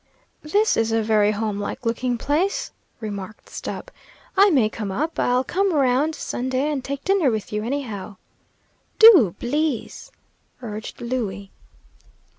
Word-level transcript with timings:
"This 0.41 0.77
is 0.77 0.91
a 0.91 1.03
very 1.03 1.29
home 1.29 1.59
like 1.59 1.85
looking 1.85 2.17
place," 2.17 2.71
remarked 2.99 3.51
Stubb. 3.51 3.91
"I 4.35 4.49
may 4.49 4.67
come 4.67 4.91
up; 4.91 5.19
I'll 5.19 5.43
come 5.43 5.71
around 5.71 6.15
Sunday 6.15 6.71
and 6.71 6.83
take 6.83 7.03
dinner 7.03 7.29
with 7.29 7.53
you, 7.53 7.63
anyhow." 7.63 8.15
"Do, 8.97 9.35
blease," 9.37 10.11
urged 10.59 11.01
Louie. 11.01 11.51